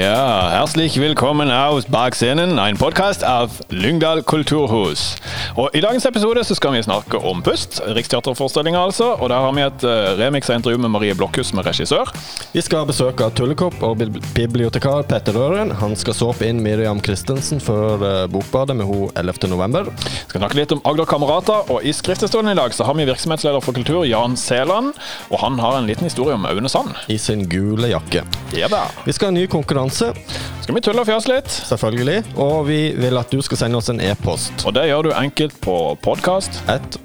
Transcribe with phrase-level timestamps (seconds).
[0.00, 5.18] Ja, herzlich willkommen aus bak scenen, en podkast av Lyngdal kulturhus.
[5.60, 9.10] Og I dagens episode så skal vi snakke om Pust, Riksteaterforestillinga altså.
[9.20, 12.08] Og der har vi et uh, remix av intervju med Marie Blokhus som er regissør.
[12.54, 14.00] Vi skal besøke Tullekopp og
[14.32, 15.74] bibliotekar Petter Røren.
[15.82, 19.92] Han skal såpe inn Miriam Christensen før uh, Bokbadet med henne 11.11.
[20.30, 23.60] Skal snakke litt om Agder Kamerater, og i skriftestolen i dag så har vi virksomhetsleder
[23.60, 24.94] for kultur Jan Sæland.
[25.28, 26.96] Og han har en liten historie om Aune Sand.
[27.12, 28.24] I sin gule jakke.
[28.56, 28.72] Ja,
[29.04, 29.89] vi skal ha en ny konkurranse.
[29.90, 31.50] Skal vi tulle og fjase litt?
[31.70, 32.18] Selvfølgelig.
[32.40, 34.64] Og vi vil at du skal sende oss en e-post.
[34.66, 36.62] Og det gjør du enkelt på podkast.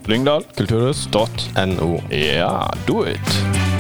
[0.10, 0.46] Lyngdal.
[0.58, 1.90] Kulturhus.no.
[2.14, 2.54] Ja,
[2.88, 3.75] do it.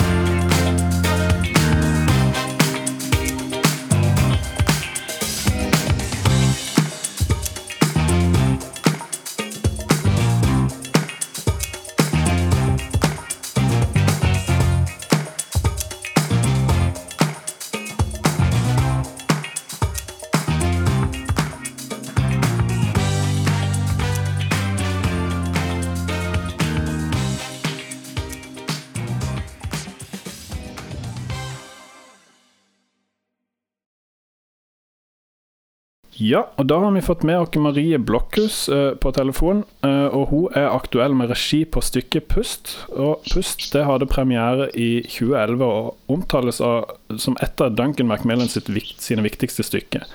[36.26, 39.62] Ja, og da har vi fått med oss Marie Blokhus uh, på telefon.
[39.85, 42.71] Uh, og hun er aktuell med regi på stykket 'Pust'.
[42.90, 48.49] Og 'Pust' det hadde premiere i 2011 og omtales av, som et av Duncan Macmillan
[48.49, 50.07] vikt, sine viktigste stykker.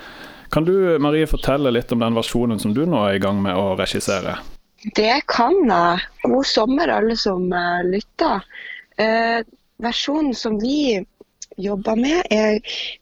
[0.50, 3.54] Kan du Marie, fortelle litt om den versjonen som du nå er i gang med
[3.54, 4.40] å regissere?
[4.96, 6.02] Det kan jeg.
[6.24, 8.42] God sommer, alle som uh, lytter.
[9.80, 10.98] versjonen som vi
[11.64, 12.58] jobber med, er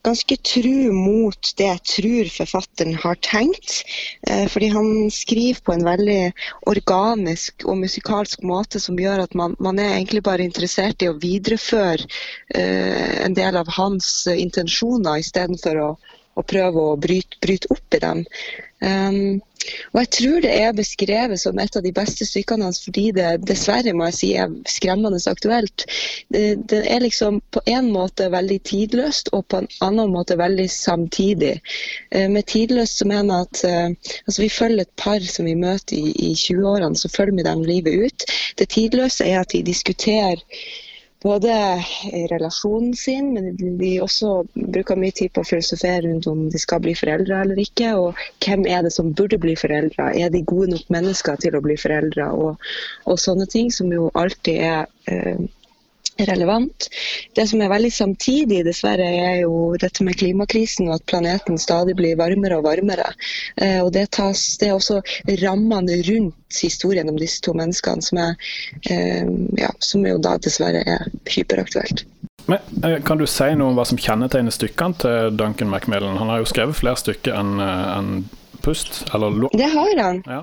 [0.06, 3.82] ganske tru mot det jeg tror forfatteren har tenkt.
[4.28, 6.20] Eh, fordi han skriver på en veldig
[6.70, 11.16] organisk og musikalsk måte som gjør at man, man er egentlig bare interessert i å
[11.18, 15.88] videreføre uh, en del av hans intensjoner, istedenfor å,
[16.38, 18.24] å prøve å bryte, bryte opp i dem.
[18.78, 19.40] Um,
[19.90, 23.32] og jeg tror det er beskrevet som et av de beste stykkene hans fordi det
[23.48, 25.82] dessverre må jeg si er skremmende aktuelt.
[26.30, 30.68] Det, det, er liksom på en måte veldig tidløst og på en annen måte veldig
[30.72, 31.56] samtidig.
[32.14, 35.58] Uh, med tidløst så mener jeg at uh, altså vi følger et par som vi
[35.58, 38.28] møter i, i 20-årene, så følger vi dem livet ut.
[38.58, 40.46] Det tidløse er at de diskuterer
[41.22, 41.52] både
[42.12, 46.60] i relasjonen sin, men de også bruker mye tid på å filosofere rundt om de
[46.62, 47.90] skal bli foreldre eller ikke.
[47.98, 50.12] Og hvem er det som burde bli foreldre?
[50.14, 52.30] Er de gode nok mennesker til å bli foreldre?
[52.38, 52.68] Og,
[53.10, 55.42] og sånne ting som jo alltid er eh,
[56.28, 56.88] relevant.
[57.38, 61.94] Det som er veldig samtidig, dessverre, er jo dette med klimakrisen og at planeten stadig
[61.98, 63.12] blir varmere og varmere.
[63.62, 64.98] Eh, og det, tas, det er også
[65.44, 68.50] rammene rundt historien om disse to menneskene som, er,
[68.90, 72.02] eh, ja, som jo da dessverre er hyperaktuelt.
[72.50, 76.18] Men, eh, kan du si noe om hva som kjennetegner stykkene til Duncan Macmillan?
[76.18, 78.12] Han har jo skrevet flere stykker enn en
[78.58, 79.04] Pust?
[79.14, 80.22] Eller det har han.
[80.26, 80.42] Ja.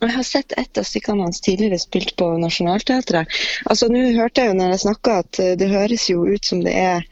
[0.00, 3.30] Jeg har sett et av stykkene hans tidligere spilt på Nationaltheatret.
[3.64, 6.60] Altså, Nå hørte jeg jo når jeg snakka at eh, det høres jo ut som
[6.64, 7.06] det er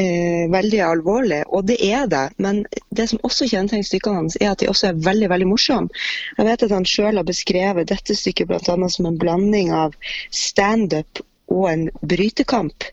[0.00, 2.24] eh, veldig alvorlig, og det er det.
[2.42, 6.02] Men det som også kjennetegner stykkene hans, er at de også er veldig veldig morsomme.
[6.38, 8.88] Jeg vet at han sjøl har beskrevet dette stykket bl.a.
[8.96, 9.96] som en blanding av
[10.32, 12.88] standup og en brytekamp.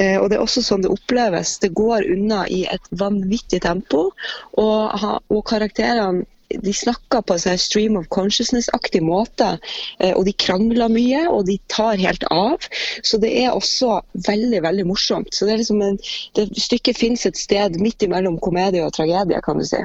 [0.00, 1.58] Eh, og Det er også sånn det oppleves.
[1.60, 4.08] Det går unna i et vanvittig tempo.
[4.56, 9.52] Og, og karakterene de snakker på en sånn stream of consciousness-aktig måte.
[9.98, 12.66] Eh, og de krangler mye, og de tar helt av.
[13.06, 15.32] Så det er også veldig veldig morsomt.
[15.34, 15.98] Så det er liksom en,
[16.38, 19.82] det Stykket finnes et sted midt imellom komedie og tragedie, kan du si.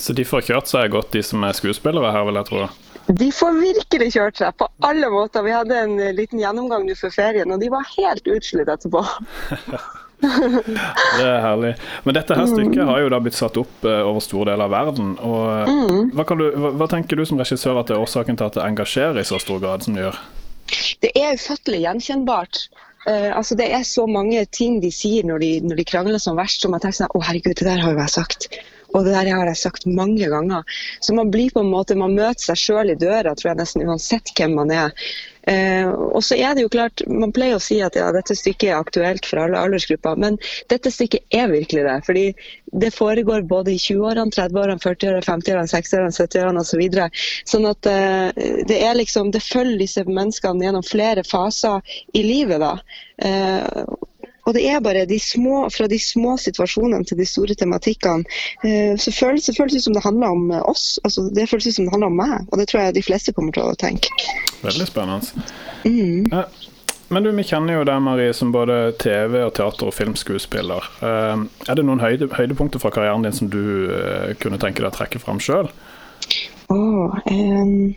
[0.00, 2.68] Så de får kjørt seg godt, de som er skuespillere her, vil jeg tro?
[3.10, 5.42] De får virkelig kjørt seg på alle måter.
[5.44, 9.02] Vi hadde en liten gjennomgang nå før ferien, og de var helt utslitt etterpå.
[10.20, 11.72] det er herlig.
[12.04, 14.74] Men dette her stykket har jo da blitt satt opp uh, over store deler av
[14.74, 15.14] verden.
[15.24, 16.12] Og, mm.
[16.16, 16.44] hva, du,
[16.80, 19.40] hva, tenker du som regissør at det er årsaken til at det engasjerer i så
[19.42, 20.20] stor grad som det gjør?
[21.02, 22.64] Det er ufattelig gjenkjennbart.
[23.06, 26.36] Uh, altså Det er så mange ting de sier når de, når de krangler som
[26.38, 28.50] verst, som jeg tenker sånn Å, herregud, det der har jo jeg sagt.
[28.90, 30.78] Og det der har jeg sagt mange ganger.
[31.00, 33.86] Så man blir på en måte, man møter seg sjøl i døra, tror jeg nesten
[33.86, 34.92] uansett hvem man er.
[35.48, 38.68] Eh, og så er det jo klart, Man pleier å si at ja, dette stykket
[38.68, 40.36] er aktuelt for alle aldersgrupper, men
[40.72, 41.98] dette stykket er virkelig det.
[42.06, 42.26] fordi
[42.72, 46.84] det foregår både i 20-årene, 30-årene, 40-årene, 50-årene, 60-årene, 70-årene osv.
[46.90, 51.80] Så sånn at eh, det liksom, det følger disse menneskene gjennom flere faser
[52.14, 52.60] i livet.
[52.62, 52.76] da.
[53.18, 54.08] Eh,
[54.50, 58.26] og det er bare de små, fra de små situasjonene til de store tematikkene.
[58.66, 60.98] Eh, så føles det føles som det handler om eh, oss.
[61.04, 63.54] altså Det føles som det handler om meg, og det tror jeg de fleste kommer
[63.54, 64.10] til å tenke.
[64.64, 65.46] Veldig spennende.
[65.86, 66.26] Mm.
[67.10, 70.90] Men du, vi kjenner jo deg, Marie, som både TV- og teater- og filmskuespiller.
[71.06, 73.62] Eh, er det noen høyde, høydepunkter fra karrieren din som du
[74.42, 75.70] kunne tenke deg å trekke fram sjøl?
[76.70, 77.94] Åh, ehm,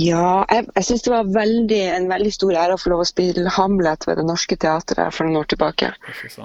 [0.00, 3.08] ja, jeg, jeg syns det var veldig, en veldig stor ære å få lov å
[3.08, 5.90] spille Hamlet ved Det Norske Teatret for noen år tilbake.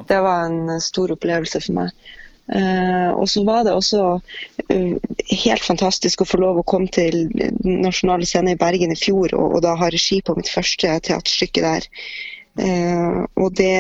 [0.10, 2.10] Det var en stor opplevelse for meg.
[2.50, 7.28] Uh, og så var det også uh, helt fantastisk å få lov å komme til
[7.38, 10.96] Den nasjonale scenen i Bergen i fjor og, og da ha regi på mitt første
[11.06, 11.86] teaterstykke der.
[12.58, 13.74] Uh, og, det,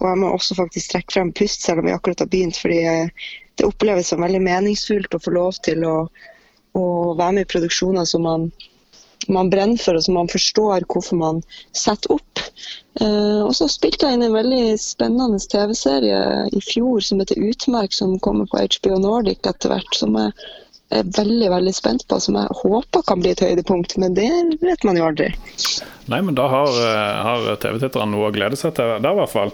[0.00, 2.58] og jeg må også faktisk trekke frem Pust, selv om vi akkurat har begynt.
[2.58, 5.96] fordi eh, det oppleves som veldig meningsfullt å få lov til å,
[6.76, 6.86] å
[7.16, 8.50] være med i produksjoner som man
[9.34, 11.40] man brenner for, og som man forstår hvorfor man
[11.76, 12.42] setter opp.
[13.00, 16.20] Eh, og så spilte jeg inn en veldig spennende TV-serie
[16.52, 19.98] i fjor som heter Utmerk, som kommer på HBO Nordic etter hvert.
[19.98, 20.32] Som jeg
[20.94, 23.96] er veldig veldig spent på, som jeg håper kan bli et høydepunkt.
[24.02, 24.30] Men det
[24.62, 25.32] vet man jo aldri.
[26.06, 29.34] Nei, men da har, eh, har TV-titterne noe å glede seg til der, i hvert
[29.34, 29.52] fall.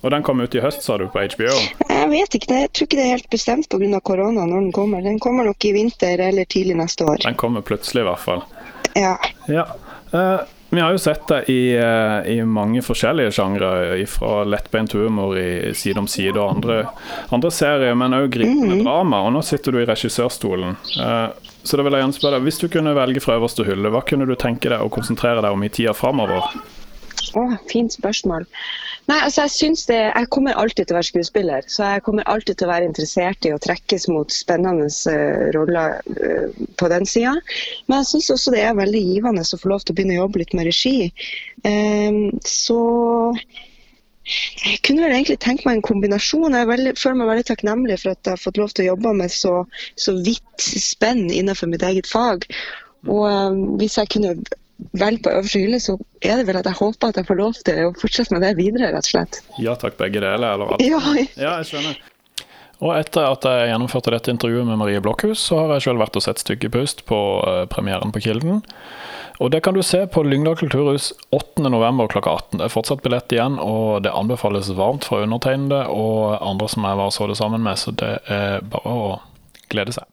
[0.00, 1.56] Og den kom ut i høst, sa du, på HBO?
[1.88, 4.00] Jeg vet ikke, jeg tror ikke det er helt bestemt pga.
[4.00, 5.02] korona når den kommer.
[5.04, 7.20] Den kommer nok i vinter eller tidlig neste år.
[7.26, 8.46] Den kommer plutselig, i hvert fall.
[8.96, 9.18] Ja.
[9.48, 9.66] Ja.
[10.14, 13.70] Uh, vi har jo sett det i, eh, i mange forskjellige sjangre,
[14.06, 16.84] fra lettbeint humor i Side om side og andre,
[17.34, 19.24] andre serier, men òg gripende drama.
[19.26, 20.76] Og nå sitter du i regissørstolen.
[20.94, 21.34] Uh,
[21.66, 24.04] så da vil jeg gjerne spørre deg, hvis du kunne velge fra øverste hylle, hva
[24.06, 26.46] kunne du tenke deg å konsentrere deg om i tida framover?
[27.34, 28.46] Å, fint spørsmål.
[29.10, 32.28] Nei, altså jeg synes det, jeg kommer alltid til å være skuespiller, så jeg kommer
[32.30, 37.08] alltid til å være interessert i å trekkes mot spennende uh, roller uh, på den
[37.10, 37.32] sida.
[37.88, 40.22] Men jeg syns også det er veldig givende å få lov til å begynne å
[40.22, 41.10] jobbe litt med regi.
[41.66, 42.78] Um, så
[44.30, 46.54] jeg kunne vel egentlig tenkt meg en kombinasjon.
[46.54, 49.16] Jeg veldig, føler meg veldig takknemlig for at jeg har fått lov til å jobbe
[49.24, 49.56] med så,
[49.98, 52.46] så vidt spenn innenfor mitt eget fag.
[53.08, 54.36] Og um, hvis jeg kunne
[54.96, 57.58] velge på øverste hylle, så er det vel at jeg håper at jeg får lov
[57.66, 59.40] til å fortsette med det videre, rett og slett.
[59.62, 60.84] Ja takk, begge deler, eller alt?
[60.84, 61.00] Ja,
[61.44, 62.00] Ja, jeg skjønner.
[62.80, 66.16] Og etter at jeg gjennomførte dette intervjuet med Marie Blokhus, så har jeg selv vært
[66.16, 68.62] og sett stykket Pust på eh, premieren på Kilden.
[69.40, 72.00] Og det kan du se på Lyngdal kulturhus 8.11.
[72.12, 72.60] klokka 18.
[72.60, 77.00] Det er fortsatt billett igjen, og det anbefales varmt fra undertegnede og andre som jeg
[77.00, 79.14] var så det sammen med, så det er bare å
[79.72, 80.08] glede seg.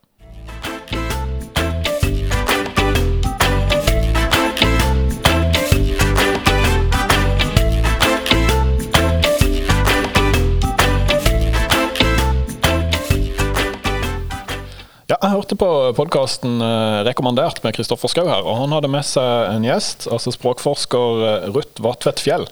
[15.57, 16.61] Hørte på podkasten
[17.05, 21.47] Rekommandert med Kristoffer Schou her, og han hadde med seg en gjest, altså språkforsker eh,
[21.53, 22.45] Ruth Vatvedt Fjell.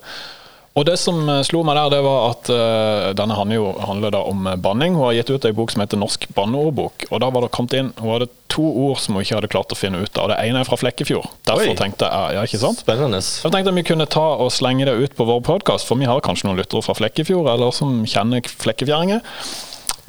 [0.76, 4.12] Og det som eh, slo meg der, det var at uh, denne handler, jo, handler
[4.12, 4.96] da om banning.
[4.96, 7.76] Hun har gitt ut ei bok som heter Norsk banneordbok, og da var det kommet
[7.78, 10.32] inn Hun hadde to ord som hun ikke hadde klart å finne ut av.
[10.32, 11.28] Det ene er fra Flekkefjord.
[11.48, 11.76] Derfor Oi.
[11.78, 12.82] tenkte jeg, ja, ikke sant?
[12.82, 13.22] Spennende.
[13.22, 16.24] Jeg tenkte vi kunne ta og slenge det ut på vår podkast, for vi har
[16.24, 19.22] kanskje noen lyttere fra Flekkefjord, eller som kjenner flekkefjæringer.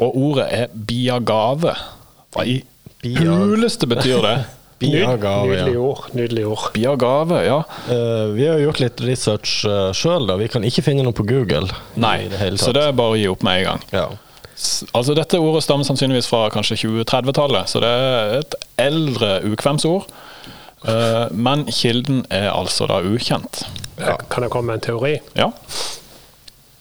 [0.03, 1.77] Og ordet er biagave.
[2.35, 2.59] Hva i
[3.15, 4.37] huleste betyr det?
[4.79, 5.79] Biagave, Nydelig ja.
[5.79, 6.03] ord.
[6.13, 6.65] Nydelig ord.
[6.73, 7.63] Biagave, ja.
[7.89, 10.35] Uh, vi har gjort litt research uh, sjøl, da.
[10.37, 11.65] Vi kan ikke finne noe på Google.
[11.97, 13.85] Nei, i det hele så det er bare å gi opp med en gang.
[13.95, 14.05] Ja.
[14.97, 20.09] Altså Dette ordet stammer sannsynligvis fra kanskje 2030-tallet, så det er et eldre ukvemsord.
[20.85, 23.63] Uh, men kilden er altså da ukjent.
[23.97, 24.13] Ja.
[24.29, 25.15] Kan jeg komme med en teori?
[25.37, 25.49] Ja.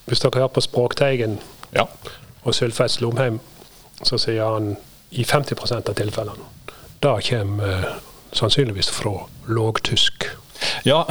[0.07, 1.41] Hvis dere hører på Språkteigen
[1.75, 1.89] ja.
[2.45, 3.41] og Sylfest Lomheim,
[4.05, 4.75] så sier han
[5.17, 6.53] i 50 av tilfellene
[7.01, 7.85] da kommer eh,
[8.33, 10.25] sannsynligvis fra lågtysk.
[10.83, 11.03] Ja.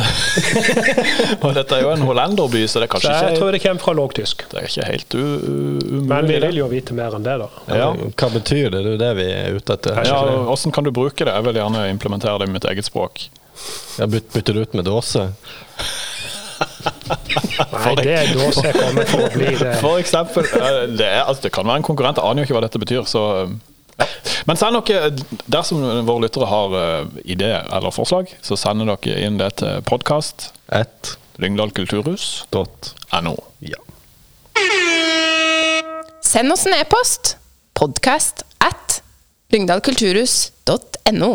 [1.45, 3.83] og dette er jo en hollenderby, så det er kanskje ikke jeg tror det kommer
[3.83, 4.45] fra lågtysk.
[4.51, 7.49] det er ikke helt u u Men vi vil jo vite mer enn det, da.
[7.69, 7.91] Ja.
[7.93, 8.81] Hva betyr det?
[8.87, 10.01] Det er det vi er ute etter.
[10.01, 10.39] Ja, det.
[10.49, 11.35] Hvordan kan du bruke det?
[11.37, 13.27] Jeg vil gjerne implementere det i mitt eget språk.
[13.99, 15.29] Ja, byt, bytter du ut med dåse?
[17.05, 19.71] Nei, det er da som jeg kommer for å bli det.
[19.83, 22.57] For eksempel, eh, det, er, altså, det kan være en konkurrent, jeg aner jo ikke
[22.57, 23.05] hva dette betyr.
[23.09, 23.21] Så,
[23.99, 24.05] ja.
[24.45, 25.11] Men send dere,
[25.49, 30.51] dersom våre lyttere har uh, ideer eller forslag, så sender dere inn det til podkast
[30.67, 33.35] At lyngdalkulturhus.no.
[33.59, 33.79] Ja.
[36.25, 37.37] Send oss en e-post.
[37.75, 39.01] Podcast at
[39.51, 41.33] lyngdalkulturhus.no.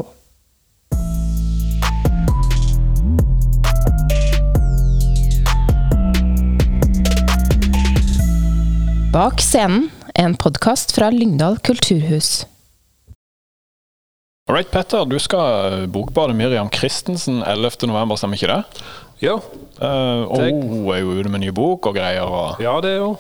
[9.11, 9.91] Bak scenen,
[10.21, 12.47] en podkast fra Lyngdal kulturhus.
[14.49, 18.85] All right, Petter, du skal bokbade Miriam Christensen 11.11., stemmer ikke det?
[19.25, 19.39] Ja,
[19.81, 22.21] Uh, og Det- hun er jo ute med ny bok og greier.
[22.29, 23.17] Og ja det er jo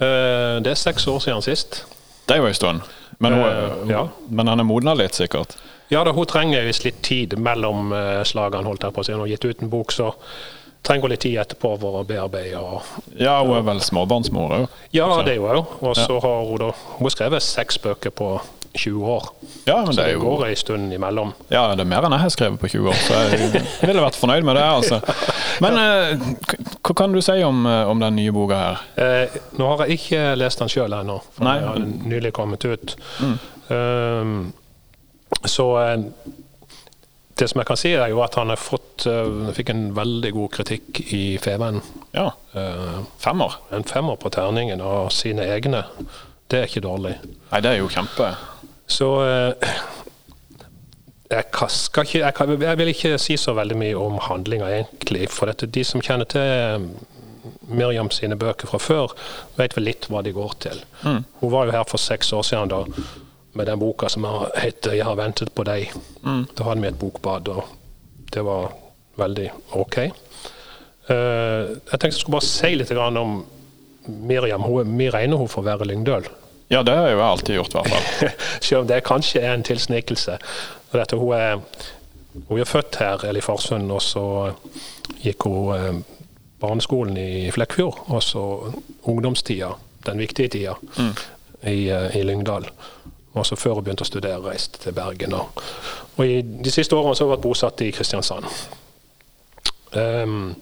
[0.00, 1.84] Uh, Det er seks år siden sist.
[2.28, 2.80] det er jo en stund.
[3.18, 4.06] Men, hun, uh, ja.
[4.28, 5.56] men han er modna litt, sikkert.
[5.90, 9.12] Ja da, hun trenger visst litt tid mellom eh, slagene, holdt jeg på å si.
[9.12, 10.14] Hun har gitt ut en bok, så
[10.84, 12.60] trenger litt tid etterpå for å bearbeide.
[12.60, 12.82] Og,
[13.18, 14.68] Ja, hun er vel småbarnsmor òg.
[14.92, 15.78] ja, det er hun òg.
[15.82, 18.34] Og så har hun da Hun har skrevet seks bøker på
[18.74, 19.28] 20 år.
[19.68, 21.32] Ja, men Så det det jo går ei stund imellom.
[21.48, 24.18] Ja, det er mer enn jeg har skrevet på 20 år, så jeg ville vært
[24.18, 24.64] fornøyd med det.
[24.64, 24.98] altså.
[25.62, 26.24] Men eh,
[26.82, 28.82] hva kan du si om, eh, om den nye boka her?
[28.98, 29.28] Eh,
[29.60, 31.54] nå har jeg ikke lest den sjøl ennå, for Nei.
[31.60, 31.78] den har
[32.10, 32.96] nylig kommet ut.
[33.70, 34.52] Ehm,
[35.44, 35.96] så eh,
[37.40, 40.30] det som jeg kan si, er jo at han har fått eh, fikk en veldig
[40.36, 41.82] god kritikk i Fevennen.
[42.14, 43.56] Ja, Eh, femmer?
[43.74, 45.80] en femmer på terningen av sine egne.
[46.46, 47.16] Det er ikke dårlig.
[47.50, 48.28] Nei, det er jo kjempe.
[48.86, 49.72] Så eh,
[51.32, 55.26] jeg, ikke, jeg, jeg vil ikke si så veldig mye om handlinga, egentlig.
[55.34, 56.86] For dette, de som kjenner til
[57.74, 59.14] Miriam sine bøker fra før,
[59.58, 60.78] vet vel litt hva de går til.
[61.02, 62.84] Hun var jo her for seks år siden da,
[63.54, 65.92] med den boka som heter 'Jeg har ventet på deg'.
[66.56, 67.64] Da hadde vi et bokbad, og
[68.34, 68.72] det var
[69.16, 69.98] veldig OK.
[71.10, 73.44] Uh, jeg tenkte jeg skulle bare si litt om
[74.06, 74.62] Miriam.
[74.62, 76.26] Hun, vi regner hun for å være Lyngdøl.
[76.72, 78.30] Ja, det har jeg jo alltid gjort, i hvert fall.
[78.64, 80.38] Selv om det kanskje er en tilsnikelse.
[80.94, 81.60] Dette, hun, er,
[82.48, 84.26] hun er født her, eller i Farsund, og så
[85.22, 86.00] gikk hun eh,
[86.62, 88.04] barneskolen i Flekkfjord.
[88.08, 88.44] Og så
[89.02, 89.74] ungdomstida,
[90.06, 90.76] den viktige tida,
[91.62, 92.68] i, eh, i Lyngdal.
[93.34, 95.34] Og så før hun begynte å studere, reiste til Bergen.
[95.34, 95.62] Og,
[96.16, 98.46] og i de siste årene så har hun vært bosatt i Kristiansand.
[99.94, 100.54] Um,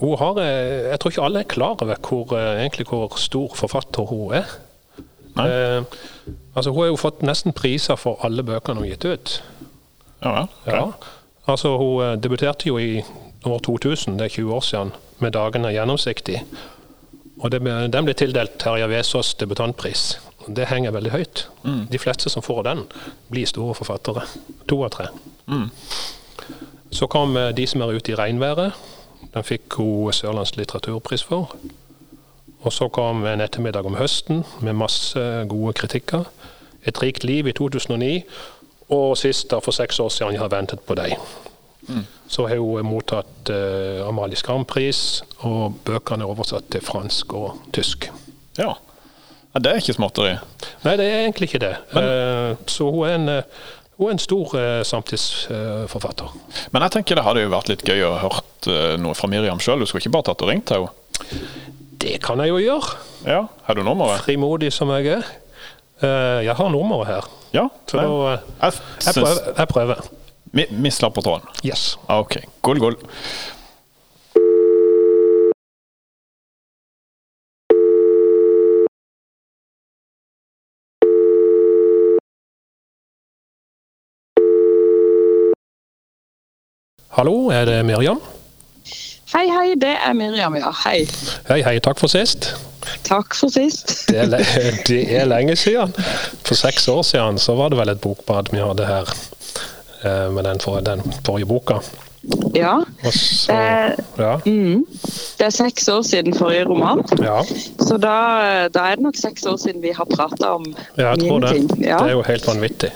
[0.00, 3.52] hun har, eh, jeg tror ikke alle er klar over hvor, eh, egentlig hvor stor
[3.54, 4.44] forfatter hun er.
[5.36, 5.84] Uh,
[6.54, 9.42] altså Hun har jo fått nesten priser for alle bøkene hun har gitt ut.
[10.24, 10.48] Ja vel.
[10.66, 10.80] Ja.
[11.46, 13.02] Altså Hun eh, debuterte jo i
[13.44, 16.44] år 2000, det er 20 år siden, med 'Dagene gjennomsiktig'.
[17.40, 20.20] Og det, Den ble tildelt Terje Vesaas debutantpris.
[20.46, 21.48] Det henger veldig høyt.
[21.92, 22.84] De fleste som får den,
[23.30, 24.24] blir store forfattere.
[24.68, 25.10] To av tre.
[26.90, 28.72] Så kom eh, 'De som er ute i regnværet'.
[29.34, 31.56] Den fikk hun Sørlands litteraturpris for.
[32.62, 36.24] Og så kom en ettermiddag om høsten med masse gode kritikker.
[36.84, 38.24] Et rikt liv i 2009.
[38.88, 41.16] Og sist, da for seks år siden, 'Jeg har ventet på deg'.
[42.28, 48.10] Så har hun mottatt uh, Amalie Skram-pris, og bøkene er oversatt til fransk og tysk.
[48.58, 48.72] Ja.
[49.54, 49.60] Ja.
[49.60, 50.32] Det er ikke småtteri.
[50.84, 51.74] Nei, det er egentlig ikke det.
[51.98, 53.42] Eh, så hun er en, eh,
[53.98, 56.30] hun er en stor uh, samtidsforfatter.
[56.72, 59.60] Men jeg tenker det hadde jo vært litt gøy å hørt eh, noe fra Miriam
[59.60, 59.82] sjøl.
[59.82, 60.96] Du skulle ikke bare tatt og ringt til henne?
[62.00, 62.94] det kan jeg jo gjøre,
[63.28, 64.22] Ja, har du nummeret?
[64.24, 65.26] frimodig som jeg er.
[66.00, 67.66] Eh, jeg har nummeret her, Ja.
[67.86, 68.72] så da, eh,
[69.04, 69.14] Jeg
[69.58, 70.00] jeg, prøver,
[70.52, 71.44] vi, vi slapp tråden.
[71.62, 71.98] Yes.
[72.08, 72.38] Ah, OK.
[72.62, 72.96] Gull, gull.
[87.10, 88.20] Hallo, er det Miriam?
[89.34, 90.70] Hei, hei, det er Miriam, ja.
[90.84, 91.00] Hei.
[91.48, 92.52] Hei, hei, takk for sist.
[93.02, 94.06] Takk for sist.
[94.06, 94.36] Det er,
[94.88, 95.90] det er lenge siden.
[96.46, 100.46] For seks år siden så var det vel et bokbad vi hadde her eh, med
[100.46, 101.80] den, for, den forrige boka.
[102.54, 102.76] Ja.
[103.10, 104.86] Så, Det, ja, mm,
[105.38, 107.38] det er seks år siden forrige roman, ja,
[107.80, 110.66] så da, da er det nok seks år siden vi har prata om
[110.98, 111.54] ja, jeg tror det.
[111.56, 111.70] ting.
[111.80, 111.96] Ja.
[111.98, 112.90] Det er jo helt vanvittig.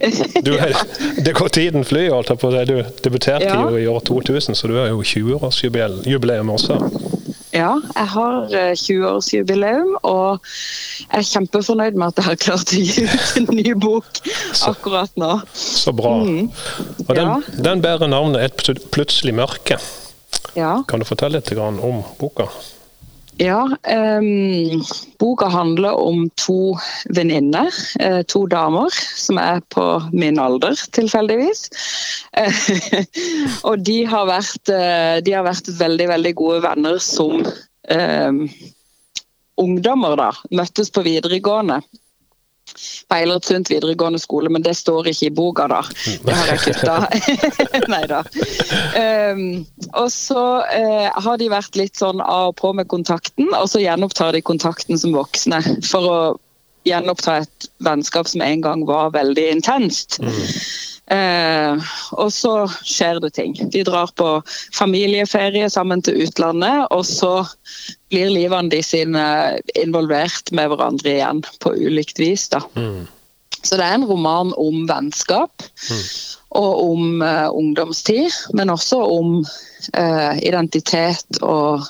[0.46, 0.52] Du,
[1.26, 2.66] det går tiden fly, holdt jeg på det.
[2.68, 3.62] Du debuterte Ja.
[3.70, 6.76] jo i år 2000, så du har jo 20-årsjubileum også.
[7.52, 10.38] ja, jeg har eh, 20-årsjubileum, og
[11.08, 14.20] jeg er kjempefornøyd med at jeg har klart å gi ut en ny bok
[14.70, 15.40] akkurat nå.
[15.54, 16.14] Så bra.
[16.22, 16.50] Mm.
[17.08, 17.62] Og den, Ja.
[17.70, 19.80] den bærer navnet 'Et plutselig mørke'.
[20.56, 20.82] Ja.
[20.88, 22.46] Kan du fortelle litt om boka?
[23.38, 23.70] Ja,
[24.18, 24.84] um,
[25.18, 26.74] boka handler om to
[27.14, 31.68] venninner, eh, to damer, som er på min alder, tilfeldigvis.
[33.68, 38.42] Og de har, vært, eh, de har vært veldig, veldig gode venner som um,
[39.62, 40.32] ungdommer, da.
[40.50, 41.78] Møttes på videregående.
[43.08, 45.82] På Eilertsundt videregående skole, men det står ikke i boka, da.
[46.24, 46.96] Det har jeg kutta.
[47.94, 48.22] Nei da.
[48.98, 49.44] Um,
[49.92, 53.82] og så uh, har de vært litt sånn av og på med kontakten, og så
[53.82, 55.60] gjenopptar de kontakten som voksne.
[55.88, 56.20] For å
[56.88, 60.20] gjenoppta et vennskap som en gang var veldig intenst.
[61.08, 63.54] Eh, og så skjer det ting.
[63.72, 64.28] De drar på
[64.76, 67.32] familieferie sammen til utlandet, og så
[68.12, 69.24] blir livene de sine
[69.78, 72.48] involvert med hverandre igjen på ulikt vis.
[72.52, 72.60] da.
[73.62, 75.64] Så det er en roman om vennskap
[76.56, 79.40] og om eh, ungdomstid, men også om
[79.92, 81.84] eh, identitet og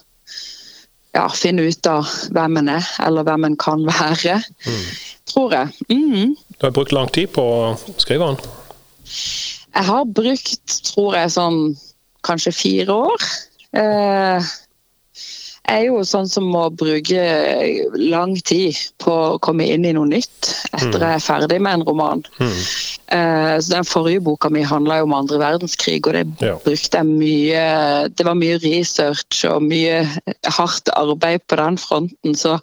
[1.14, 4.40] ja, finne ut av hvem en er, eller hvem en kan være,
[5.30, 5.74] tror jeg.
[5.90, 6.34] Mm.
[6.58, 7.60] Du har brukt lang tid på å
[7.98, 8.57] skrive den.
[9.74, 11.60] Jeg har brukt, tror jeg, sånn
[12.26, 13.28] kanskje fire år.
[13.78, 14.48] Eh,
[15.68, 17.20] jeg er jo sånn som må bruke
[18.00, 21.84] lang tid på å komme inn i noe nytt etter jeg er ferdig med en
[21.84, 22.22] roman.
[22.40, 26.54] Eh, så Den forrige boka mi handla om andre verdenskrig, og det Ja.
[26.64, 30.08] brukte jeg mye Det var mye research og mye
[30.46, 32.58] hardt arbeid på den fronten, så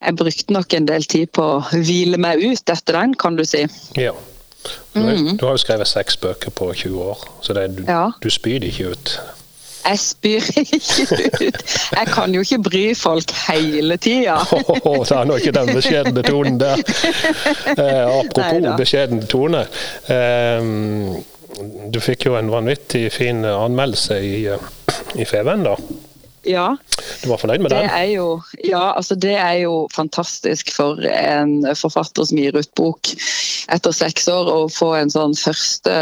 [0.00, 3.44] jeg brukte nok en del tid på å hvile meg ut etter den, kan du
[3.44, 3.66] si.
[3.96, 4.12] Ja.
[4.94, 8.06] Du, har, du har jo skrevet seks bøker på 20 år, så det, du, Ja.
[8.22, 9.18] du spyr det ikke ut.
[9.86, 11.58] Jeg spyr ikke ut.
[11.94, 14.40] Jeg kan jo ikke bry folk hele tida.
[14.88, 16.82] Oh, ta nå ikke den beskjedne tonen der.
[17.76, 19.62] Eh, apropos beskjeden tone.
[20.10, 20.66] Eh,
[21.92, 24.66] du fikk jo en vanvittig fin anmeldelse i, eh,
[25.20, 25.76] i Feven, da.
[26.46, 26.76] Ja.
[27.22, 27.90] Du var fornøyd med Det den?
[27.90, 28.26] er jo,
[28.64, 33.10] ja, altså det er jo fantastisk for en forfatter som gir ut bok
[33.74, 35.94] etter seks år, å få en sånn første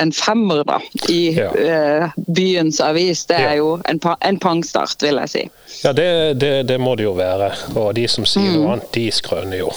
[0.00, 0.78] en femmer da,
[1.12, 1.50] i Ja.
[1.52, 3.26] uh, byens avis.
[3.28, 3.56] Det er Ja.
[3.60, 5.42] jo en, en pangstart, vil jeg si.
[5.84, 7.50] Ja, det, det, det må det jo være.
[7.76, 9.68] Og de som sier noe annet, de skrøner jo.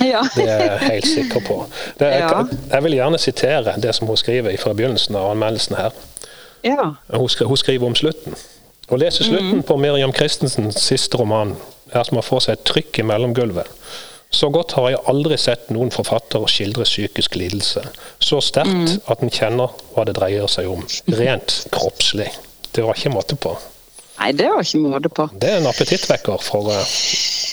[0.00, 0.22] Ja.
[0.34, 1.60] Det er jeg helt sikker på.
[2.00, 5.94] Det, jeg, jeg vil gjerne sitere det som hun skriver fra begynnelsen av anmeldelsen her.
[6.64, 6.90] ja.
[7.14, 8.34] Hun, hun skriver om slutten.
[8.92, 11.54] Å lese slutten på Miriam Christensens siste roman
[11.94, 13.68] er som å få seg et trykk i mellomgulvet.
[14.34, 17.84] Så godt har jeg aldri sett noen forfatter skildre psykisk lidelse.
[18.18, 20.82] Så sterkt at en kjenner hva det dreier seg om.
[21.14, 22.28] Rent kroppslig.
[22.74, 23.54] Det var ikke måte på.
[24.18, 25.28] Nei, det var ikke måte på.
[25.38, 26.90] Det er en appetittvekker for eh,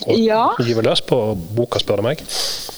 [0.10, 0.42] å Ja.
[0.62, 1.18] gyve løs på
[1.58, 2.22] boka, spør du meg.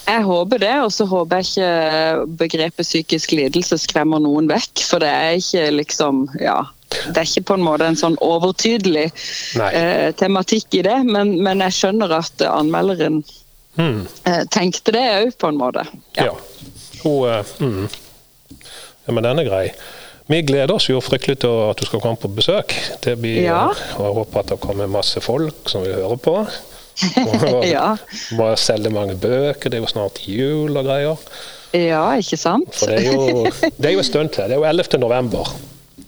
[0.03, 4.83] Jeg håper det, og så håper jeg ikke begrepet psykisk lidelse skremmer noen vekk.
[4.87, 6.59] For det er ikke liksom Ja.
[7.09, 9.05] Det er ikke på en måte en sånn overtydelig
[9.59, 13.23] eh, tematikk i det, men, men jeg skjønner at eh, anmelderen
[13.73, 14.03] Hmm.
[14.29, 15.81] eh, tenkte det òg, på en måte.
[16.13, 16.27] Ja.
[17.01, 17.87] Hun, eh, mm.
[19.07, 19.63] ja, men den er grei.
[20.29, 22.75] Vi gleder oss jo fryktelig til at du skal komme på besøk.
[23.01, 23.63] Det blir, Ja.
[23.97, 26.35] og Jeg håper at det kommer masse folk som vil høre på.
[27.25, 27.95] Og Ja.
[28.37, 31.17] Må selge mange bøker, det er jo snart jul og greier.
[31.73, 32.69] Ja, ikke sant?
[32.77, 33.45] For det er jo,
[33.81, 34.43] det er jo en stund til.
[34.43, 34.99] Det er jo 11.
[35.01, 35.49] november.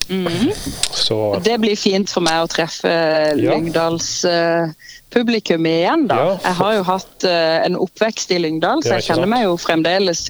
[0.08, 0.52] Mhm.
[0.94, 2.92] Så Det blir fint for meg å treffe
[3.36, 4.68] Lyngdals uh,
[5.10, 6.16] publikum igjen, da.
[6.16, 9.32] Ja, Jeg har jo hatt uh, en oppvekst i Lyngdal, så jeg kjenner sant.
[9.34, 10.24] meg jo fremdeles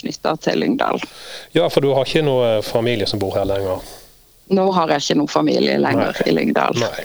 [0.00, 0.98] knytta til Lyngdal.
[1.54, 3.80] Ja, for du har ikke noe familie som bor her lenger?
[4.50, 6.26] Nå har jeg ikke noen familie lenger Nei.
[6.26, 6.80] i Lyngdal.
[6.80, 7.04] Nei.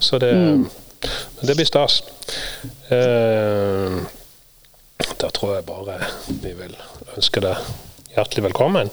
[0.00, 0.64] Så det, Mm.
[1.42, 2.00] det blir stas.
[2.90, 4.00] Uh,
[5.20, 5.98] da tror jeg bare
[6.42, 6.74] vi vil
[7.16, 7.56] ønske deg
[8.16, 8.90] hjertelig velkommen.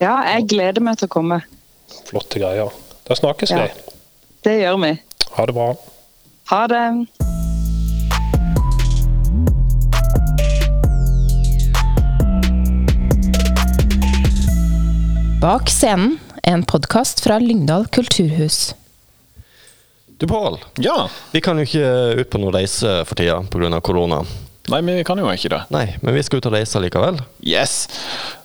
[0.00, 1.40] Ja, jeg gleder meg til å komme.
[2.10, 2.70] Flotte greier.
[3.08, 3.64] Da snakkes Ja.
[3.66, 3.70] vi.
[4.42, 4.92] Det gjør vi.
[5.36, 5.74] Ha det bra.
[6.50, 6.84] Ha det.
[15.40, 18.74] Bak scenen, en podkast fra Lyngdal kulturhus.
[20.18, 21.08] Du Pål, Ja.
[21.32, 23.80] vi kan jo ikke ut på noen reise for tida pga.
[23.80, 24.24] korona.
[24.70, 25.60] Nei, men vi kan jo ikke det.
[25.74, 27.18] Nei, men vi skal ut og reise likevel.
[27.46, 27.88] Yes!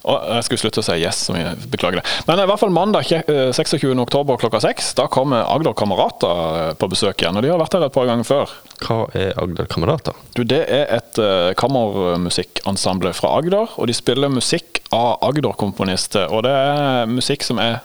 [0.06, 2.06] Og jeg skulle slutte å si yes, så jeg beklager det.
[2.28, 3.88] Men i hvert fall mandag kje- eh, 26.
[4.04, 7.38] oktober klokka seks, da kommer Agder Kamerater eh, på besøk igjen.
[7.40, 8.54] Og de har vært her et par ganger før.
[8.86, 10.14] Hva er Agder Kamerater?
[10.38, 16.30] Du, Det er et uh, kammermusikkensemble fra Agder, og de spiller musikk av Agder-komponister.
[16.34, 17.80] Og det er musikk som er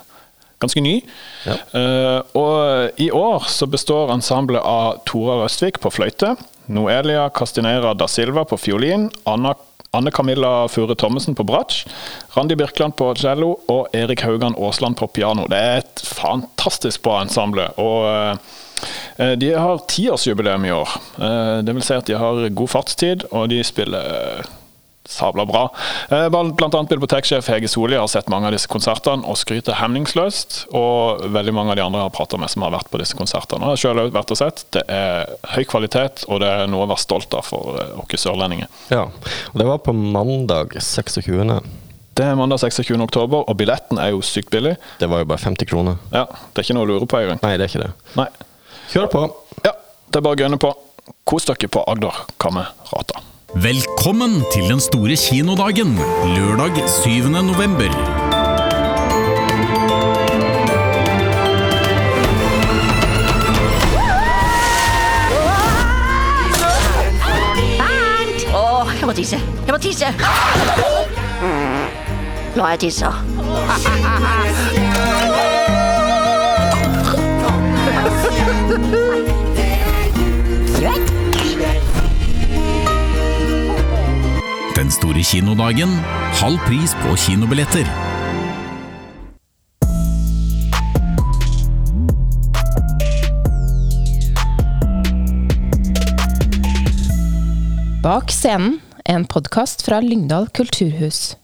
[0.61, 0.99] ganske ny.
[1.49, 1.57] Ja.
[1.73, 6.35] Uh, og i år så består ensemblet av Tora Røstvik på fløyte,
[6.71, 9.55] Noelia Castineira da Silva på fiolin, Anna
[9.93, 11.81] Anne Camilla Fure Thommessen på bratsj,
[12.37, 15.49] Randi Birkeland på cello og Erik Haugan Aasland på piano.
[15.51, 17.67] Det er et fantastisk bra ensemble.
[17.75, 18.07] og
[19.19, 20.95] eh, de har tiårsjubileum i år.
[21.19, 24.55] Eh, Det vil si at de har god fartstid, og de spiller eh,
[25.11, 25.65] sabla bra.
[26.09, 30.65] Eh, blant annet biblioteksjef Hege Soli har sett mange av disse konsertene og skryter hemningsløst.
[30.77, 33.19] Og veldig mange av de andre jeg har prata med som har vært på disse
[33.19, 33.65] konsertene.
[33.67, 34.65] Og har selv vært og sett.
[34.75, 38.27] Det er høy kvalitet, og det er noe å være stolt av for eh, oss
[38.27, 38.71] sørlendinger.
[38.93, 39.07] Ja,
[39.53, 41.31] og det var på mandag 26.
[42.21, 42.99] Det er mandag 26.
[43.01, 44.75] oktober, og billetten er jo sykt billig.
[45.01, 46.01] Det var jo bare 50 kroner.
[46.13, 47.41] Ja, Det er ikke noe å lure på engang.
[47.45, 47.93] Nei, det er ikke det.
[48.19, 48.29] Nei.
[48.91, 49.23] Kjør på.
[49.65, 49.73] Ja,
[50.11, 50.75] det er bare å gønne på.
[51.31, 53.23] Kos dere på Agder Kamerata.
[53.55, 55.99] Velkommen til den store kinodagen,
[56.37, 57.11] lørdag 7.
[57.31, 57.91] november.
[67.79, 68.55] Bernt!
[68.55, 69.37] Åh, jeg må tisse.
[69.67, 70.07] Jeg må tisse.
[72.57, 73.11] Nå har jeg tissa.
[85.11, 85.91] store kinodagen.
[86.41, 87.87] Halv pris på kinobilletter.
[98.03, 101.37] Bak scenen, en podkast fra Lyngdal kulturhus.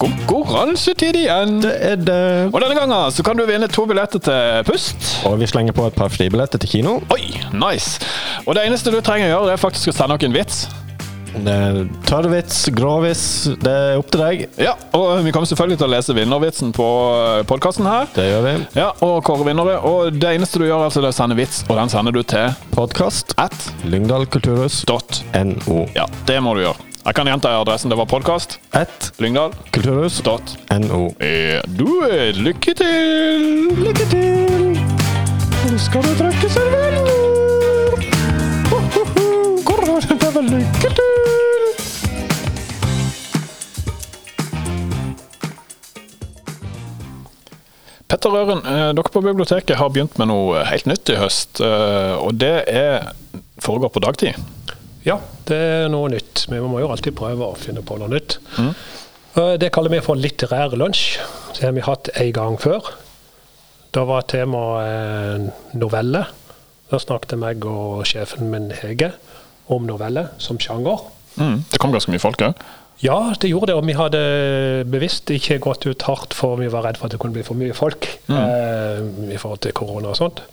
[0.00, 1.58] Konkurransetid igjen!
[1.62, 2.20] Det er det.
[2.52, 5.08] Og denne gangen så kan du vinne to billetter til Pust.
[5.28, 6.98] Og vi slenger på et par fribilletter til kino.
[7.14, 7.24] Oi,
[7.56, 8.00] nice!
[8.46, 10.64] Og det eneste du trenger å gjøre, det er faktisk å sende noen vits.
[11.32, 13.22] Det er Tørrvits, gråvits,
[13.62, 14.42] det er opp til deg.
[14.60, 16.88] Ja, og vi kommer selvfølgelig til å lese vinnervitsen på
[17.48, 18.10] podkasten her.
[18.12, 18.54] Det gjør vi.
[18.76, 19.78] Ja, og kåre vinnere.
[19.88, 22.52] Og det eneste du gjør, altså, er å sende vits, og den sender du til
[22.76, 23.56] Podkast at
[23.88, 25.78] lyngdalkulturhus.no.
[25.96, 26.91] Ja, det må du gjøre.
[27.04, 27.90] Jeg kan gjenta adressen.
[27.90, 28.58] Det var podkast.
[28.78, 29.52] At Lyngdal.
[29.74, 30.54] er Dot.
[30.70, 32.36] Eh, Do it!
[32.38, 33.48] Lykke til!
[33.82, 34.68] Lykke til!
[35.72, 37.18] Nå skal du trekke serveringen.
[38.70, 41.10] Hvordan det var lykke til!
[48.10, 51.60] Petter Øren, eh, dere på biblioteket har begynt med noe helt nytt i høst.
[51.64, 53.12] eh, Og det er
[53.62, 54.34] foregår på dagtid.
[55.06, 55.16] Ja,
[55.48, 56.46] det er noe nytt.
[56.50, 58.38] Vi må jo alltid prøve å finne på noe nytt.
[58.58, 58.74] Mm.
[59.62, 61.16] Det kaller vi for litterær lunsj.
[61.56, 62.92] Det har vi hatt en gang før.
[63.92, 66.24] Da var temaet eh, novelle.
[66.92, 69.12] Da snakket jeg og sjefen min Hege
[69.72, 71.04] om novelle som sjanger.
[71.36, 71.62] Mm.
[71.72, 72.62] Det kom ganske mye folk òg.
[73.02, 74.20] Ja, det gjorde det, og vi hadde
[74.86, 77.58] bevisst ikke gått ut hardt for vi var redd for at det kunne bli for
[77.58, 79.00] mye folk eh,
[79.32, 80.44] i forhold til korona og sånt.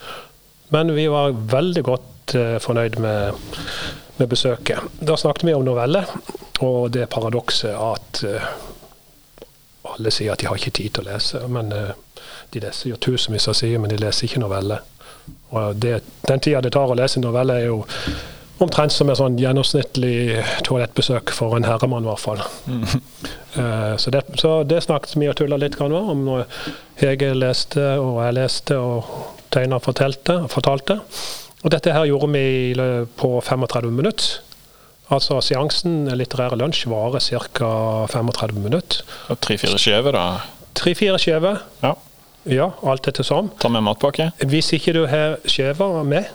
[0.74, 3.38] Men vi var veldig godt eh, fornøyd med,
[4.20, 5.00] med besøket.
[5.00, 6.04] Da snakket vi om novelle,
[6.60, 8.50] og det paradokset at eh,
[9.90, 11.94] alle sier at de har ikke tid til å lese, men eh,
[12.54, 14.82] de leser jo tusenvis av sider, men de leser ikke novelle.
[15.54, 17.84] Og det, den tida det tar å lese en novelle, er jo
[18.60, 22.48] omtrent som et sånn gjennomsnittlig toalettbesøk for en herremann, i hvert fall.
[23.50, 26.44] Eh, så, det, så det snakket vi og tulla litt grann om når
[27.00, 29.08] Hege leste og jeg leste og
[29.50, 31.00] tegna fortalte, fortalte.
[31.64, 32.74] Og dette her gjorde vi
[33.20, 34.40] på 35 minutter.
[35.12, 37.70] Altså seansen litterære lunsj varer ca.
[38.08, 39.02] 35 minutter.
[39.42, 40.26] Tre-fire skjeve, da.
[40.78, 41.64] Tre-fire skjever.
[41.84, 41.96] Ja.
[42.50, 43.50] Ja, alt etter sånn.
[43.60, 44.30] Ta med matpakke.
[44.48, 46.30] Hvis ikke du har skjever med,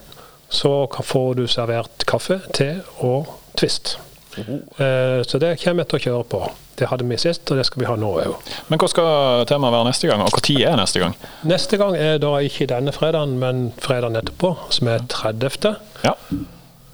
[0.53, 2.69] så får du servert kaffe, te
[3.01, 3.97] og Twist.
[4.37, 6.43] Eh, Så det kommer jeg til å kjøre på.
[6.79, 8.35] Det hadde vi sist, og det skal vi ha nå òg.
[8.69, 11.15] Men hva skal temaet være neste gang, og når er neste gang?
[11.47, 15.77] Neste gang er da ikke denne fredagen, men fredagen etterpå, som er 30.
[16.05, 16.15] Ja.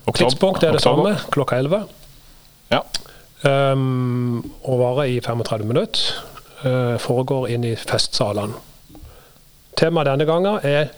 [0.06, 1.14] Oktober- Tidspunkt er det oktober.
[1.14, 1.84] samme, klokka 11.
[2.70, 2.80] Ja.
[3.72, 6.00] Um, og varer i 35 minutter.
[6.64, 8.52] Uh, foregår inn i festsalene.
[9.80, 10.90] Temaet denne gangen er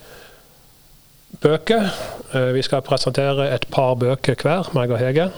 [1.42, 1.86] bøker.
[2.34, 5.28] Uh, vi skal presentere et par bøker hver, meg og Hege.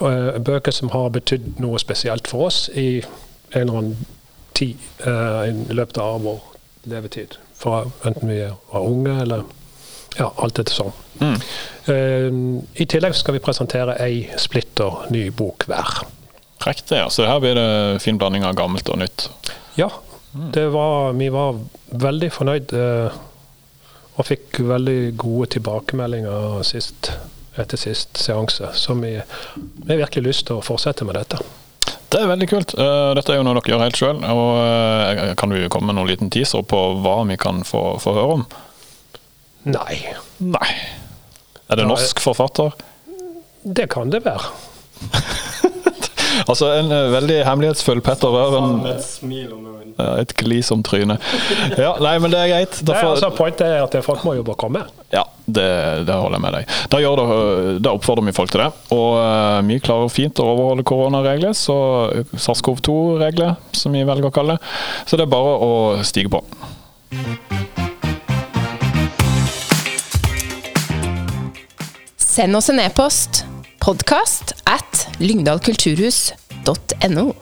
[0.00, 4.10] Uh, bøker som har betydd noe spesielt for oss i en eller annen
[4.56, 6.40] tid uh, i løpet av vår
[6.90, 7.36] levetid.
[7.60, 9.44] Fra enten vi var unge eller
[10.18, 10.94] ja, alt etter sånn.
[11.20, 16.00] Uh, I tillegg skal vi presentere ei splitter ny bok hver.
[16.66, 17.08] Riktig, ja.
[17.08, 19.28] Så her blir det fin blanding av gammelt og nytt.
[19.78, 19.88] Ja,
[20.54, 21.58] det var, vi var
[21.90, 23.16] veldig fornøyd uh,
[24.20, 27.12] og fikk veldig gode tilbakemeldinger sist,
[27.58, 28.68] etter sist seanse.
[28.74, 31.40] Så vi har virkelig lyst til å fortsette med dette.
[32.10, 32.72] Det er veldig kult.
[32.74, 34.22] Eh, Dette er jo noe dere gjør helt sjøl.
[35.38, 38.46] Kan du komme med noen liten teaser på hva vi kan få, få høre om?
[39.70, 39.98] Nei,
[40.42, 40.70] Nei.
[41.70, 41.92] Er det Nei.
[41.92, 42.72] norsk forfatter?
[43.62, 44.48] det kan det være.
[46.46, 48.80] Altså en eh, veldig hemmelighetsfull Petter Røren.
[49.98, 51.20] Ja, Et glis om trynet.
[51.76, 52.78] Ja, nei, men det er greit.
[52.80, 54.84] Nei, Derfor, altså, Poenget er at folk må jobbe og komme.
[55.12, 55.66] ja, det,
[56.08, 56.74] det holder jeg med deg.
[56.92, 57.26] Da, gjør det,
[57.84, 58.70] da oppfordrer vi folk til det.
[58.94, 61.76] Og uh, vi klarer fint å overholde koronaregler, så
[62.36, 64.74] SARS-CoV-2-regler, som vi velger å kalle det.
[65.10, 65.72] Så det er bare å
[66.06, 66.44] stige på.
[72.16, 73.44] Send oss en e-post.
[73.80, 77.34] Podkast at lyngdalkulturhus.no.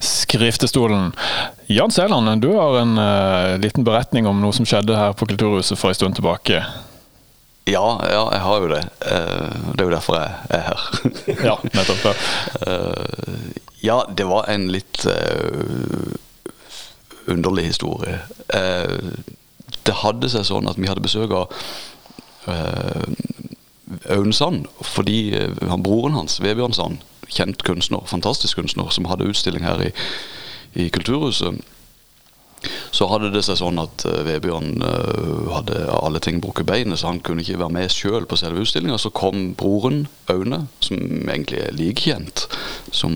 [0.00, 1.12] Skriftestolen.
[1.66, 5.78] Jan Sæland, du har en uh, liten beretning om noe som skjedde her på Kulturhuset
[5.78, 6.64] for en stund tilbake.
[7.68, 8.80] Ja, ja, jeg har jo det.
[9.06, 10.80] Eh, Det er jo derfor jeg er her.
[11.48, 12.04] Ja, nettopp.
[12.04, 12.14] Ja.
[12.66, 13.50] Eh,
[13.82, 16.12] Ja, det var en litt eh,
[17.32, 18.18] underlig historie.
[19.86, 21.48] Det hadde seg sånn at vi hadde besøk av
[24.10, 25.32] Aune Sand, fordi
[25.68, 29.90] han, broren hans, Vebjørn Sand, kjent kunstner, fantastisk kunstner, som hadde utstilling her i,
[30.76, 31.60] i Kulturhuset.
[33.00, 37.08] Så hadde det seg sånn at uh, Vebjørn uh, hadde alle ting brukket beinet, så
[37.08, 38.98] han kunne ikke være med sjøl på selve utstillinga.
[39.00, 42.42] Så kom broren Aune, som egentlig er likekjent
[42.92, 43.14] som,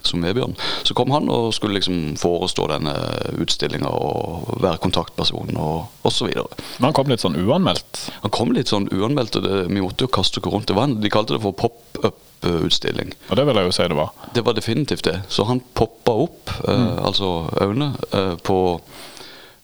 [0.00, 0.56] som Vebjørn.
[0.88, 2.94] Så kom han og skulle liksom forestå denne
[3.36, 6.30] utstillinga og være kontaktperson og osv.
[6.78, 8.06] Men han kom litt sånn uanmeldt?
[8.22, 10.70] Han kom litt sånn uanmeldt, og det, vi måtte jo kaste oss rundt.
[10.72, 13.12] Det var en, de kalte det for pop-up-utstilling.
[13.28, 14.16] Og det vil jeg jo si det var.
[14.32, 15.18] Det var definitivt det.
[15.28, 19.06] Så han poppa opp, eh, altså Aune, eh, på eh,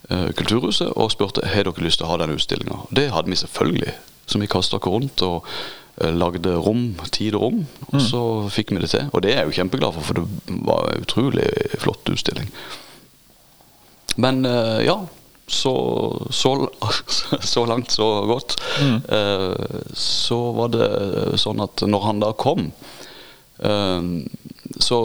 [0.09, 2.83] Kulturhuset og spurte har dere lyst til å ha den utstillinga.
[2.93, 3.95] Det hadde vi selvfølgelig.
[4.27, 5.45] Så vi kasta oss rundt og
[6.01, 7.61] eh, lagde rom, tid og rom.
[7.93, 9.11] Og så fikk vi det til.
[9.13, 11.51] Og det er jeg jo kjempeglad for, for det var en utrolig
[11.83, 12.49] flott utstilling.
[14.17, 14.99] Men eh, ja,
[15.47, 15.75] så,
[16.31, 16.55] så,
[17.55, 18.57] så langt, så godt.
[18.81, 19.01] Mm.
[19.95, 20.87] så var det
[21.41, 22.71] sånn at når han da kom,
[23.61, 24.09] eh,
[24.81, 25.01] så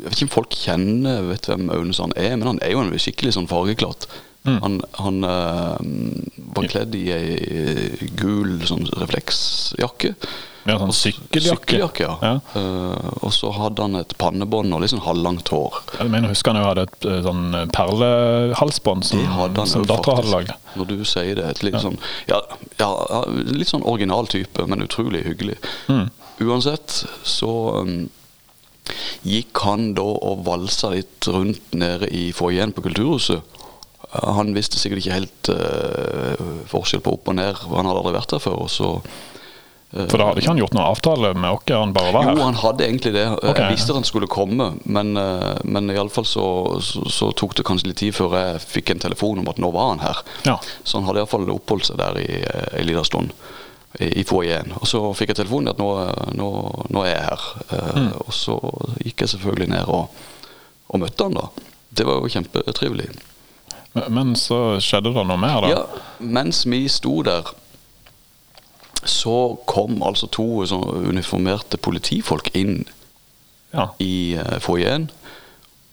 [0.00, 2.82] Jeg vet ikke om folk kjenner vet hvem Aune Sand er, men han er jo
[2.82, 4.08] en skikkelig sånn fargeklatt.
[4.42, 5.76] Han, han øh,
[6.56, 10.14] var kledd i ei gul sånn refleksjakke.
[10.64, 11.76] Ja, sånn sykkeljakke.
[11.76, 12.14] Sykkeljakke, ja.
[12.24, 12.32] Ja.
[12.54, 15.76] Uh, og så hadde han et pannebånd og litt sånn halvlangt hår.
[15.98, 17.44] Jeg mener, husker han jo hadde et eh, sånn
[17.76, 19.24] perlehalsbånd som,
[19.68, 20.54] som dattera hadde lagd.
[20.76, 21.48] Når du sier det.
[21.54, 21.96] Et litt, sånn,
[22.30, 22.40] ja,
[22.80, 25.58] ja, ja, litt sånn original type, men utrolig hyggelig.
[26.40, 28.08] Uansett så um,
[29.26, 33.42] gikk han da og valsa litt rundt nede i foajeen på Kulturhuset.
[34.10, 38.16] Uh, Han visste sikkert ikke helt uh, forskjell på opp og ned, han hadde aldri
[38.18, 38.64] vært der før.
[38.64, 38.90] Og så
[39.90, 42.42] For da hadde ikke han gjort noen avtale med oss, han bare var jo, her?
[42.46, 43.26] han hadde egentlig det.
[43.38, 43.62] Okay.
[43.62, 46.44] Jeg visste at han skulle komme, men, uh, men iallfall så,
[46.84, 49.72] så, så tok det kanskje litt tid før jeg fikk en telefon om at nå
[49.74, 50.22] var han her.
[50.48, 50.60] Ja.
[50.82, 53.34] Så han hadde iallfall oppholdt seg der i ei lita stund
[53.98, 54.72] i, foajeen.
[54.78, 55.88] Og så fikk jeg telefonen at nå,
[56.38, 56.50] nå,
[56.94, 57.48] nå er jeg her.
[57.70, 58.12] Eh, Mm.
[58.26, 58.54] Og så
[59.04, 60.10] gikk jeg selvfølgelig ned og,
[60.88, 61.48] og møtte han da.
[61.90, 63.08] Det var jo kjempetrivelig.
[63.94, 65.68] Men- Men så skjedde det noe mer, da?
[65.68, 65.82] Ja,
[66.20, 67.42] mens vi sto der,
[69.04, 70.44] så kom altså to
[71.08, 72.84] uniformerte politifolk inn
[73.72, 73.88] Ja.
[74.02, 75.10] i uh, foajeen.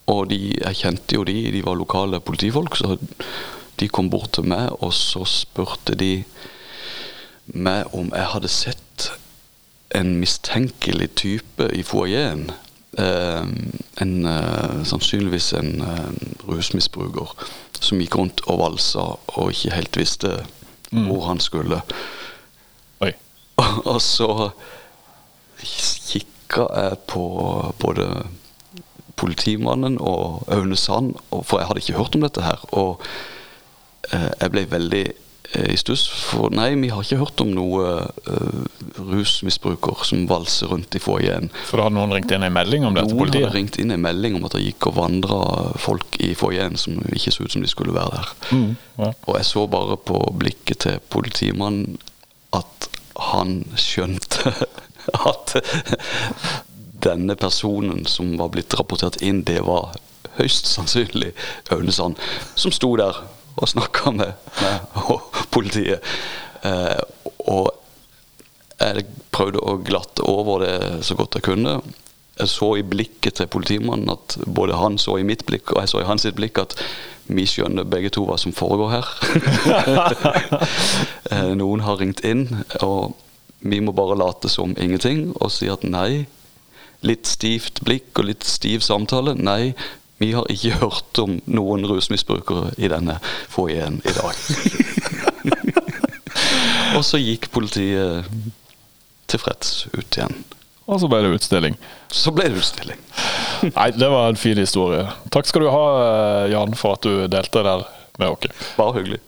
[0.08, 2.98] Og de, jeg kjente jo de, de var lokale politifolk, så
[3.78, 6.24] de kom bort til meg, og så spurte de
[7.54, 9.12] meg om jeg hadde sett
[9.96, 12.50] en mistenkelig type i foajeen.
[12.98, 13.46] Eh,
[14.02, 16.10] en, eh, sannsynligvis en eh,
[16.48, 17.34] rusmisbruker
[17.80, 20.34] som gikk rundt og valsa og ikke helt visste
[20.92, 21.82] hvor han skulle.
[23.04, 23.12] Oi.
[23.92, 24.52] Og så
[25.60, 27.24] kikka jeg på
[27.80, 28.08] både
[29.18, 32.64] politimannen og Aune Sand, for jeg hadde ikke hørt om dette her.
[32.72, 33.02] Og
[34.14, 35.06] eh, jeg ble veldig
[35.66, 38.62] i stuss, for nei, vi har ikke hørt om noe uh,
[38.98, 41.50] rusmisbruker som valser rundt i foajeen.
[41.70, 43.94] For da hadde noen ringt inn en melding om det til Noen hadde ringt inn
[43.96, 45.42] en melding om at det gikk og vandra
[45.82, 48.34] folk i foajeen som ikke så ut som de skulle være der.
[48.52, 48.70] Mm,
[49.02, 49.12] ja.
[49.26, 51.98] Og jeg så bare på blikket til politimannen
[52.56, 52.90] at
[53.34, 54.54] han skjønte
[55.32, 55.56] at
[57.04, 59.96] denne personen som var blitt rapportert inn, det var
[60.38, 61.32] høyst sannsynlig
[61.74, 62.20] Aune Sand,
[62.56, 63.24] som sto der
[63.58, 64.80] og snakka med, med
[65.54, 66.04] politiet.
[66.66, 67.00] Eh,
[67.50, 67.72] og
[68.78, 71.80] jeg prøvde å glatte over det så godt jeg kunne.
[72.38, 75.90] Jeg så i blikket til politimannen at både han så i mitt blikk, og jeg
[75.94, 76.78] så i hans blikk at
[77.28, 79.14] vi skjønner begge to hva som foregår her.
[81.28, 82.46] Eh, Noen har ringt inn,
[82.80, 83.18] og
[83.60, 86.24] vi må bare late som ingenting og si at nei.
[87.04, 89.34] Litt stivt blikk og litt stiv samtale.
[89.36, 89.74] Nei,
[90.18, 93.20] vi har ikke hørt om noen rusmisbrukere i denne
[93.54, 94.40] foajeen i dag.
[96.98, 98.26] og så gikk politiet
[99.30, 100.40] tilfreds ut igjen.
[100.88, 101.78] Og så ble det utstilling.
[102.10, 103.00] Så ble det utstilling.
[103.78, 105.06] Nei, det var en fin historie.
[105.36, 107.86] Takk skal du ha, eh, Jan, for at du delte der
[108.18, 108.68] med oss.
[108.80, 109.22] Bare hyggelig.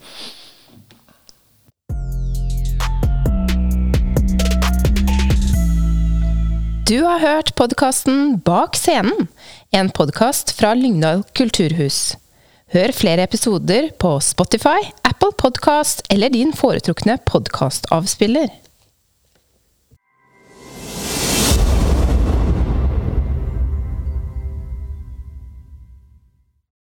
[6.89, 9.27] Du har hørt podkasten Bak scenen,
[9.71, 12.15] en podkast fra Lyngdal kulturhus.
[12.73, 18.49] Hør flere episoder på Spotify, Apple Podkast eller din foretrukne podkastavspiller.